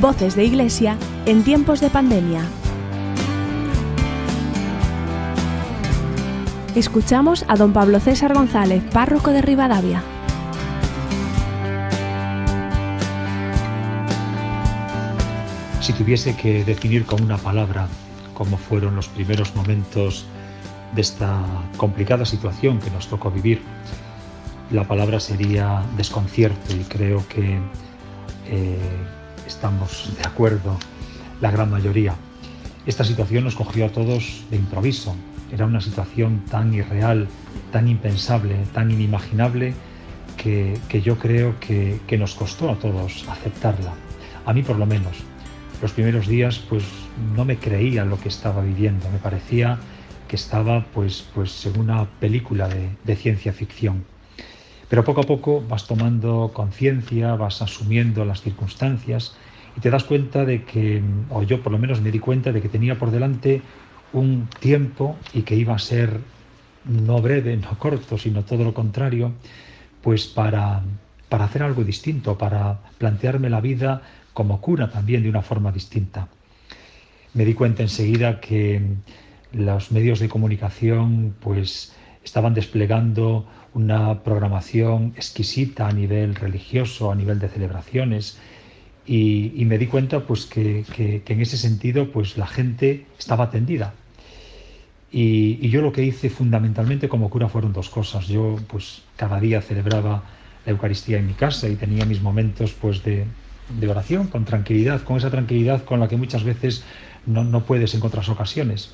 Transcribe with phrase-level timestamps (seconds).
[0.00, 2.40] Voces de Iglesia en tiempos de pandemia.
[6.74, 10.02] Escuchamos a don Pablo César González, párroco de Rivadavia.
[15.82, 17.86] Si tuviese que definir con una palabra
[18.32, 20.24] cómo fueron los primeros momentos
[20.94, 21.42] de esta
[21.76, 23.60] complicada situación que nos tocó vivir,
[24.70, 27.58] la palabra sería desconcierto y creo que
[28.46, 28.78] eh,
[29.50, 30.78] estamos de acuerdo
[31.40, 32.14] la gran mayoría.
[32.86, 35.16] Esta situación nos cogió a todos de improviso.
[35.52, 37.26] Era una situación tan irreal,
[37.72, 39.74] tan impensable, tan inimaginable
[40.36, 43.92] que, yo creo que, que nos costó a todos aceptarla.
[44.46, 45.16] A mí por lo menos.
[45.82, 46.84] Los primeros días pues
[47.34, 49.10] no me creía lo que estaba viviendo.
[49.10, 49.78] Me parecía
[50.28, 54.04] que estaba pues, pues en una película de, de ciencia ficción.
[54.90, 59.36] Pero poco a poco vas tomando conciencia, vas asumiendo las circunstancias
[59.76, 62.60] y te das cuenta de que, o yo por lo menos me di cuenta de
[62.60, 63.62] que tenía por delante
[64.12, 66.18] un tiempo y que iba a ser
[66.84, 69.32] no breve, no corto, sino todo lo contrario,
[70.02, 70.82] pues para,
[71.28, 76.26] para hacer algo distinto, para plantearme la vida como cura también de una forma distinta.
[77.34, 78.82] Me di cuenta enseguida que
[79.52, 87.38] los medios de comunicación pues estaban desplegando una programación exquisita a nivel religioso, a nivel
[87.38, 88.38] de celebraciones,
[89.06, 90.84] y, me di cuenta pues que,
[91.26, 93.94] en ese sentido pues la gente estaba atendida.
[95.10, 98.28] Y, yo lo que hice fundamentalmente como cura fueron dos cosas.
[98.28, 100.22] Yo pues cada día celebraba
[100.64, 103.26] la Eucaristía en mi casa y tenía mis momentos pues de,
[103.88, 106.84] oración con tranquilidad, con esa tranquilidad con la que muchas veces
[107.26, 108.92] no, no puedes en otras ocasiones.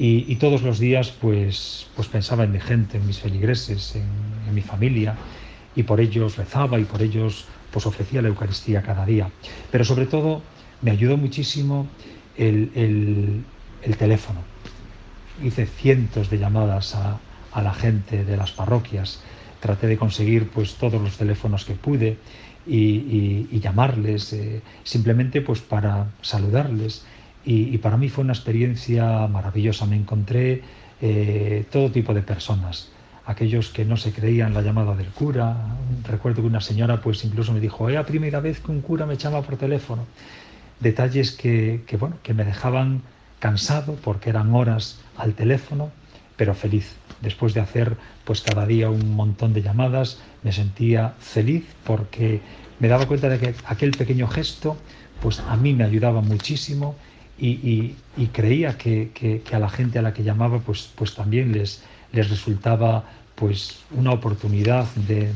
[0.00, 4.62] Y, todos los días pues, pues pensaba en mi gente, en mis feligreses, en, mi
[4.62, 5.16] familia,
[5.74, 9.30] y por ellos rezaba y por ellos pues ofrecía la Eucaristía cada día.
[9.72, 10.40] Pero sobre todo
[10.82, 11.88] me ayudó muchísimo
[12.36, 13.44] el,
[13.98, 14.40] teléfono.
[15.42, 17.18] Hice cientos de llamadas a,
[17.60, 19.20] la gente de las parroquias,
[19.58, 22.18] traté de conseguir pues todos los teléfonos que pude
[22.66, 27.04] y, llamarles eh, simplemente pues para saludarles
[27.44, 29.86] y, para mí fue una experiencia maravillosa.
[29.86, 30.62] Me encontré
[31.00, 32.90] eh, todo tipo de personas,
[33.26, 35.56] aquellos que no se creían la llamada del cura.
[36.04, 39.06] Recuerdo que una señora pues incluso me dijo, es la primera vez que un cura
[39.06, 40.04] me llama por teléfono.
[40.80, 43.02] Detalles que, bueno, que me dejaban
[43.38, 45.90] cansado porque eran horas al teléfono,
[46.36, 46.96] pero feliz.
[47.22, 52.40] Después de hacer pues cada día un montón de llamadas, me sentía feliz porque
[52.78, 54.76] me daba cuenta de que aquel pequeño gesto
[55.20, 56.94] pues a mí me ayudaba muchísimo
[57.38, 57.94] y,
[58.32, 61.82] creía que, a la gente a la que llamaba pues, pues también les,
[62.12, 63.04] les resultaba
[63.38, 65.30] pues una oportunidad de,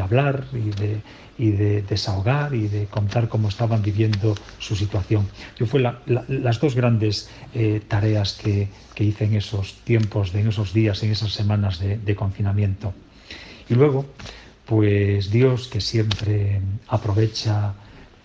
[0.00, 1.00] hablar y de,
[1.38, 5.26] y de, desahogar y de contar cómo estaban viviendo su situación.
[5.58, 10.72] Yo fue las dos grandes eh, tareas que, que, hice en esos tiempos, en esos
[10.72, 12.94] días, en esas semanas de, confinamiento.
[13.68, 14.06] Y luego,
[14.64, 17.74] pues Dios que siempre aprovecha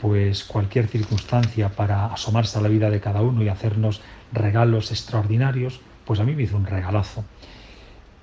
[0.03, 4.01] pues cualquier circunstancia para asomarse a la vida de cada uno y hacernos
[4.33, 7.23] regalos extraordinarios, pues a mí me hizo un regalazo.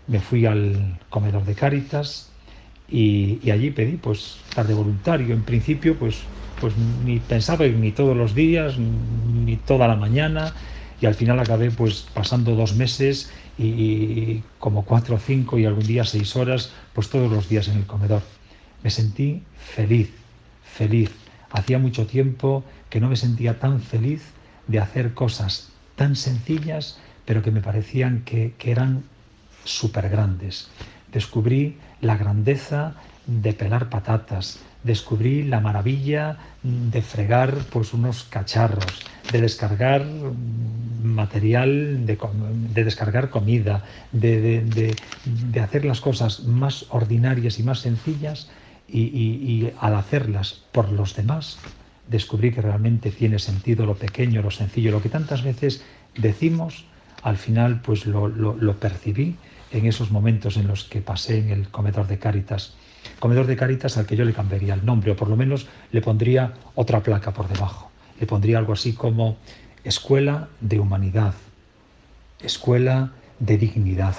[0.07, 2.33] Me fui al comedor de Cáritas
[2.87, 5.33] y, allí pedí pues de voluntario.
[5.33, 6.19] En principio pues,
[6.61, 10.53] pues ni pensaba ir ni todos los días, ni toda la mañana
[11.01, 15.65] y al final acabé pues pasando dos meses y, y como cuatro o cinco y
[15.65, 18.21] algún día seis horas pues todos los días en el comedor.
[18.83, 20.11] Me sentí feliz,
[20.63, 21.11] feliz
[21.51, 24.23] Hacía mucho tiempo que no me sentía tan feliz
[24.67, 29.03] de hacer cosas tan sencillas, pero que me parecían que, eran
[29.65, 30.71] súper grandes.
[31.13, 32.95] Descubrí la grandeza
[33.27, 40.07] de pelar patatas, descubrí la maravilla de fregar pues, unos cacharros, de descargar
[41.03, 48.49] material, de, descargar comida, de, de, hacer las cosas más ordinarias y más sencillas
[48.93, 51.59] y, al hacerlas por los demás,
[52.09, 55.83] descubrí que realmente tiene sentido lo pequeño, lo sencillo, lo que tantas veces
[56.17, 56.85] decimos,
[57.23, 59.37] al final pues lo, lo, percibí
[59.71, 62.75] en esos momentos en los que pasé en el comedor de Cáritas.
[63.19, 66.01] Comedor de Cáritas al que yo le cambiaría el nombre, o por lo menos le
[66.01, 67.91] pondría otra placa por debajo.
[68.19, 69.37] Le pondría algo así como
[69.85, 71.35] Escuela de Humanidad,
[72.43, 74.17] Escuela de Dignidad.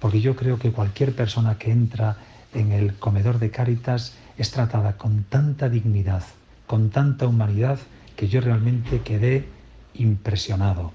[0.00, 2.16] Porque yo creo que cualquier persona que entra
[2.54, 6.22] en el comedor de Cáritas es tratada con tanta dignidad,
[6.66, 7.78] con tanta humanidad,
[8.16, 9.48] que yo realmente quedé
[9.94, 10.92] impresionado.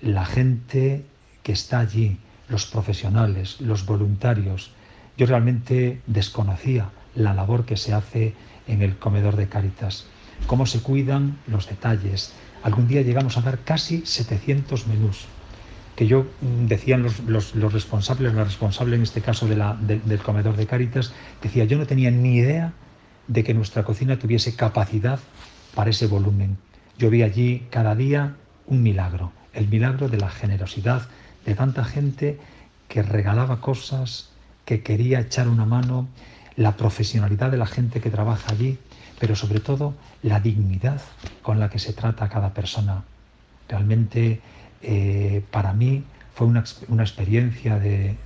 [0.00, 1.04] La gente
[1.42, 2.18] que está allí,
[2.48, 4.72] los profesionales, los voluntarios,
[5.16, 8.34] yo realmente desconocía la labor que se hace
[8.66, 10.06] en el comedor de Cáritas.
[10.46, 12.32] cómo se cuidan los detalles.
[12.62, 15.26] Algún día llegamos a dar casi 700 menús
[15.96, 20.20] que yo mm, decían los, los, responsables, la responsable en este caso de la, del
[20.20, 21.12] comedor de Cáritas,
[21.42, 22.72] decía, yo no tenía ni idea
[23.26, 25.18] de que nuestra cocina tuviese capacidad
[25.74, 26.58] para ese volumen.
[26.98, 31.08] Yo vi allí cada día un milagro, el milagro de la generosidad
[31.44, 32.38] de tanta gente
[32.88, 34.30] que regalaba cosas,
[34.64, 36.08] que quería echar una mano,
[36.56, 38.78] la profesionalidad de la gente que trabaja allí,
[39.18, 41.00] pero sobre todo la dignidad
[41.42, 43.04] con la que se trata a cada persona.
[43.68, 44.40] Realmente
[44.82, 48.16] eh, para mí fue una, experiencia de,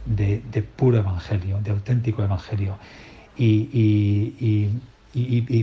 [0.76, 2.78] puro evangelio, de auténtico evangelio.
[3.36, 4.68] Y,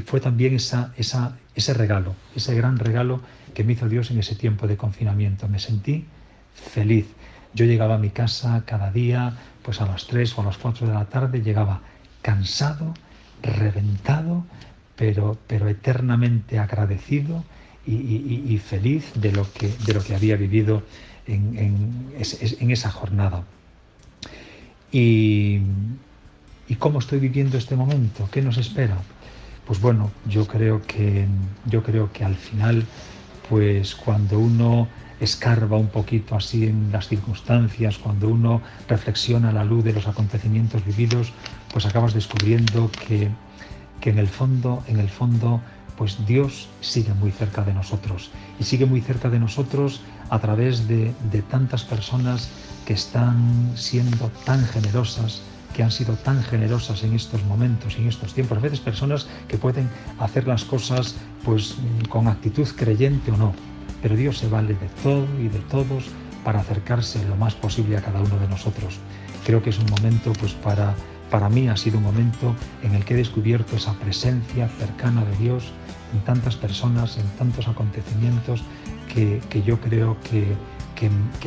[0.05, 3.21] fue también esa, ese regalo, ese gran regalo
[3.53, 5.47] que me hizo Dios en ese tiempo de confinamiento.
[5.49, 6.05] Me sentí
[6.53, 7.07] feliz.
[7.53, 10.87] Yo llegaba a mi casa cada día, pues a las 3 o a las 4
[10.87, 11.81] de la tarde, llegaba
[12.21, 12.93] cansado,
[13.41, 14.45] reventado,
[14.95, 17.43] pero, pero eternamente agradecido
[17.87, 20.83] y, feliz de lo que, de lo que había vivido
[21.25, 23.43] en, esa jornada.
[24.91, 25.61] Y,
[26.69, 28.27] ¿Y cómo estoy viviendo este momento?
[28.29, 28.97] ¿Qué nos espera?
[29.65, 31.25] Pues bueno, yo creo que,
[31.65, 32.85] yo creo que al final,
[33.49, 34.87] pues cuando uno
[35.21, 40.07] escarba un poquito así en las circunstancias, cuando uno reflexiona a la luz de los
[40.07, 41.31] acontecimientos vividos,
[41.71, 43.29] pues acabas descubriendo que,
[44.01, 45.61] que en el fondo, en el fondo,
[45.97, 48.29] pues Dios sigue muy cerca de nosotros
[48.59, 51.13] y sigue muy cerca de nosotros a través de,
[51.49, 52.49] tantas personas
[52.85, 55.41] que están siendo tan generosas,
[55.73, 58.57] que han sido tan generosas en estos momentos, en estos tiempos.
[58.57, 59.89] A veces personas que pueden
[60.19, 61.75] hacer las cosas pues
[62.09, 63.53] con actitud creyente o no,
[64.01, 66.05] pero Dios se vale de todo y de todos
[66.43, 68.99] para acercarse lo más posible a cada uno de nosotros.
[69.45, 70.95] Creo que es un momento pues para
[71.29, 75.35] para mí ha sido un momento en el que he descubierto esa presencia cercana de
[75.37, 75.71] Dios
[76.13, 78.63] en tantas personas, en tantos acontecimientos
[79.13, 80.55] que, yo creo que,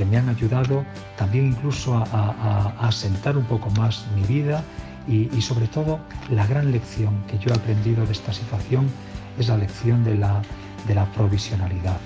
[0.05, 0.85] me han ayudado
[1.17, 4.65] también incluso a, asentar un poco más mi vida
[5.06, 6.00] y, y, sobre todo
[6.31, 8.88] la gran lección que yo he aprendido de esta situación
[9.38, 10.43] es la lección de la,
[10.87, 11.99] de la provisionalidad.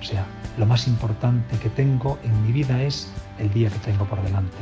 [0.00, 0.24] O sea,
[0.56, 3.08] lo más importante que tengo en mi vida es
[3.38, 4.56] el día que tengo por delante.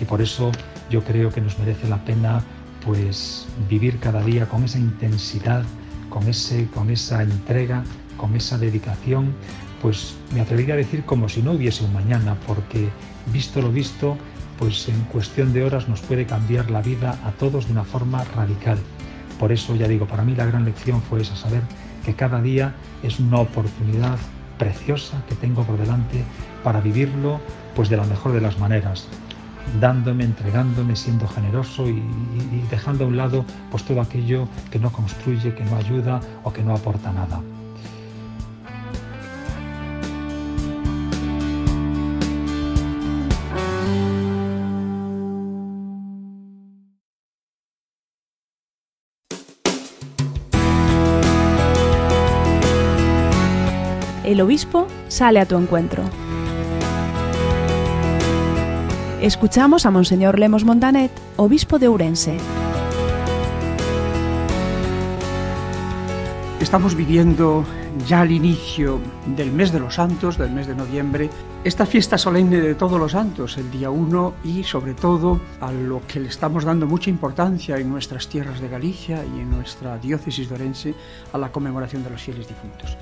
[0.00, 0.52] Y por eso
[0.90, 2.42] yo creo que nos merece la pena
[2.84, 5.64] pues vivir cada día con esa intensidad,
[6.10, 7.82] con, ese, con esa entrega,
[8.16, 9.32] con esa dedicación,
[9.80, 12.88] pues me atrevería a decir como si no hubiese un mañana, porque
[13.32, 14.16] visto lo visto,
[14.58, 18.22] pues en cuestión de horas nos puede cambiar la vida a todos de una forma
[18.36, 18.78] radical.
[19.38, 21.62] Por eso ya digo, para mí la gran lección fue esa, saber
[22.04, 24.18] que cada día es una oportunidad
[24.58, 26.22] preciosa que tengo por delante
[26.62, 27.40] para vivirlo
[27.74, 29.08] pues de la mejor de las maneras,
[29.80, 32.02] dándome, entregándome, siendo generoso y,
[32.70, 36.62] dejando a un lado pues todo aquello que no construye, que no ayuda o que
[36.62, 37.40] no aporta nada.
[54.24, 56.23] El obispo sale a tu encuentro.
[59.24, 62.36] Escuchamos a Monseñor Lemos Montanet, obispo de Ourense.
[66.60, 67.64] Estamos viviendo
[68.06, 69.00] ya al inicio
[69.34, 71.30] del mes de los santos, del mes de noviembre,
[71.64, 76.06] esta fiesta solemne de todos los santos, el día 1, y sobre todo a lo
[76.06, 80.50] que le estamos dando mucha importancia en nuestras tierras de Galicia y en nuestra diócesis
[80.50, 80.94] de Orense,
[81.32, 82.98] a la conmemoración de los fieles difuntos.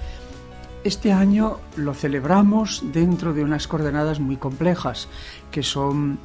[0.84, 5.06] Este año lo celebramos dentro de unas coordenadas muy complejas,
[5.52, 6.18] que son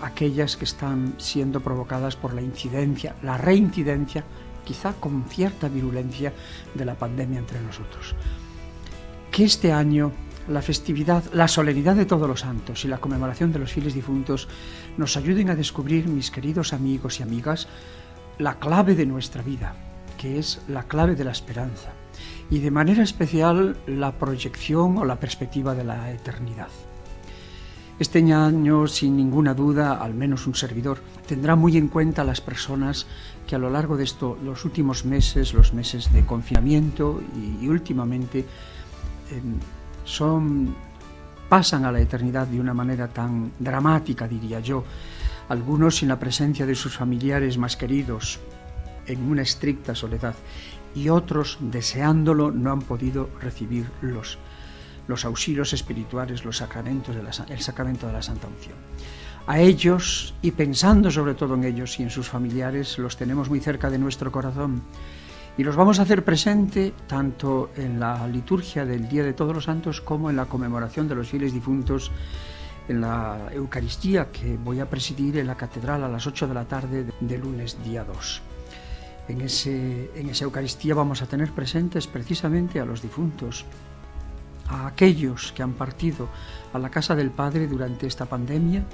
[0.00, 4.22] aquellas que están siendo provocadas por la incidencia, la reincidencia,
[4.64, 6.32] quizá con cierta virulencia,
[6.72, 8.14] de la pandemia entre nosotros.
[9.32, 10.12] Que este año
[10.46, 14.46] la festividad, la solemnidad de todos los santos y la conmemoración de los fieles difuntos
[14.96, 17.66] nos ayuden a descubrir, mis queridos amigos y amigas,
[18.38, 19.74] la clave de nuestra vida,
[20.16, 21.90] que es la clave de la esperanza
[22.50, 26.68] y de manera especial la proyección o la perspectiva de la eternidad.
[27.98, 32.42] Este año, sin ninguna duda, al menos un servidor, tendrá muy en cuenta a las
[32.42, 33.06] personas
[33.46, 38.44] que a lo largo de esto, los últimos meses, los meses de confinamiento y, últimamente,
[39.30, 39.54] em,
[40.04, 40.74] son,
[41.48, 44.84] pasan a la eternidad de una manera tan dramática, diría yo.
[45.48, 48.40] Algunos sin la presencia de sus familiares más queridos,
[49.06, 50.34] en una estricta soledad,
[50.96, 54.38] y otros, deseándolo, no han podido recibir los,
[55.06, 57.22] los auxilios espirituales, los sacramentos de
[57.54, 58.76] el sacramento de la Santa Unción.
[59.46, 63.60] A ellos, y pensando sobre todo en ellos y en sus familiares, los tenemos muy
[63.60, 64.82] cerca de nuestro corazón
[65.58, 69.64] Y los vamos a hacer presente tanto en la liturgia del Día de Todos los
[69.64, 72.10] Santos como en la conmemoración de los fieles difuntos
[72.88, 76.64] en la Eucaristía que voy a presidir en la catedral a las 8 de la
[76.64, 78.42] tarde de lunes día 2.
[79.28, 83.64] En, ese, en esa Eucaristía vamos a tener presentes precisamente a los difuntos,
[84.68, 86.28] a aquellos que han partido
[86.72, 88.84] a la casa del Padre durante esta pandemia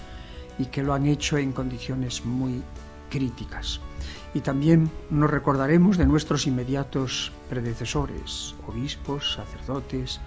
[0.58, 2.62] y que lo han hecho en condiciones muy
[3.10, 3.80] críticas.
[4.34, 10.20] Y también nos recordaremos de nuestros inmediatos predecesores, obispos, sacerdotes,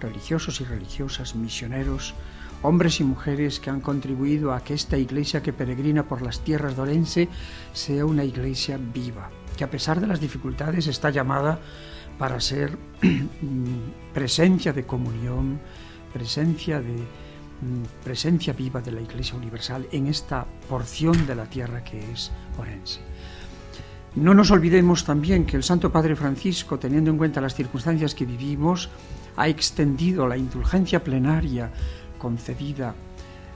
[0.00, 2.14] religiosos y religiosas, misioneros,
[2.62, 6.76] hombres y mujeres que han contribuido a que esta iglesia que peregrina por las tierras
[6.76, 7.28] de Orense
[7.72, 11.60] sea una iglesia viva, que a pesar de las dificultades está llamada
[12.18, 12.76] para ser
[14.14, 15.60] presencia de comunión,
[16.12, 21.84] presencia de mm, presencia viva de la Iglesia Universal en esta porción de la tierra
[21.84, 23.00] que es Orense.
[24.16, 28.24] No nos olvidemos también que el Santo Padre Francisco, teniendo en cuenta las circunstancias que
[28.24, 28.88] vivimos,
[29.36, 31.70] ha extendido la indulgencia plenaria
[32.18, 32.94] concedida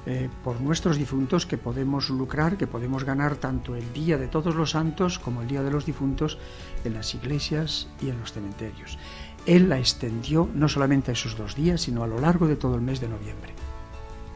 [0.04, 4.56] eh, por nuestros difuntos que podemos lucrar, que podemos ganar tanto el Día de Todos
[4.56, 6.38] los Santos como el Día de los Difuntos
[6.84, 8.98] en las iglesias y en los cementerios.
[9.46, 12.74] Él la extendió no solamente a esos dos días, sino a lo largo de todo
[12.74, 13.54] el mes de noviembre.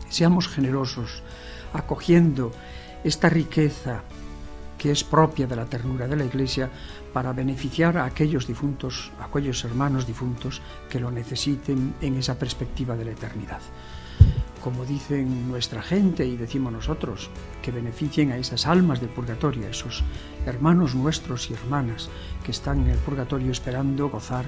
[0.09, 1.25] Seamos generosos,
[1.73, 2.53] acogiendo
[3.03, 4.03] esta riqueza
[4.79, 6.71] que es propia de la ternura de la Iglesia
[7.13, 12.97] para beneficiar a aquellos difuntos, a aquellos hermanos difuntos que lo necesiten en esa perspectiva
[12.97, 13.61] de la eternidad
[14.67, 17.31] como dicen nuestra gente y decimos nosotros,
[17.63, 20.03] que beneficien a esas almas del purgatorio, a esos
[20.45, 22.09] hermanos nuestros y hermanas
[22.43, 24.45] que están en el purgatorio esperando gozar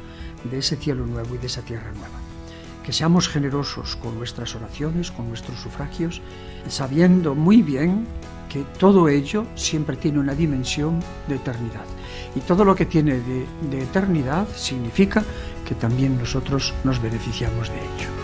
[0.50, 2.18] de ese cielo nuevo y de esa tierra nueva.
[2.84, 6.20] Que seamos generosos con nuestras oraciones, con nuestros sufragios,
[6.68, 8.04] sabiendo muy bien
[8.48, 10.98] que todo ello siempre tiene una dimensión
[11.28, 11.86] de eternidad.
[12.34, 15.22] Y todo lo que tiene de, de eternidad significa
[15.64, 18.17] que también nosotros nos beneficiamos de ello.